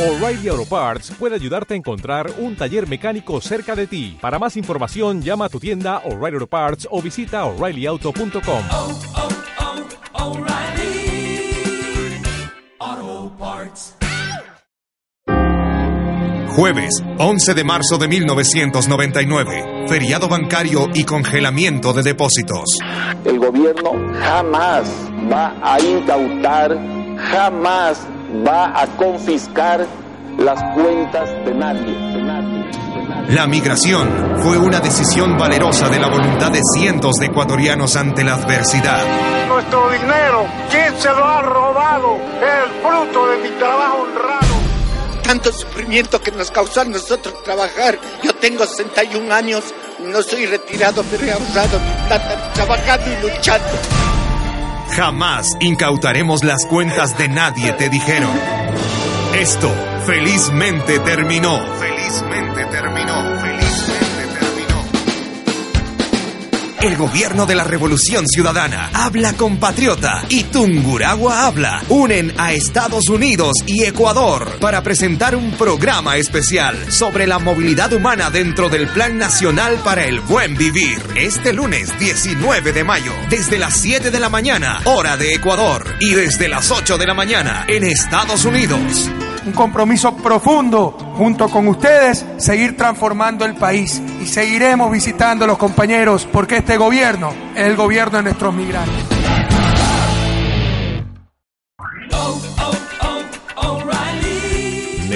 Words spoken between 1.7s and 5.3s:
a encontrar un taller mecánico cerca de ti. Para más información,